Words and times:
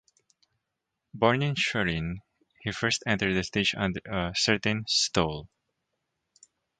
Born 1.13 1.43
in 1.43 1.53
Schwerin, 1.53 2.23
he 2.61 2.71
first 2.71 3.03
entered 3.05 3.35
the 3.35 3.43
stage 3.43 3.75
under 3.77 3.99
a 4.07 4.33
certain 4.35 4.83
"Stolle". 4.87 5.47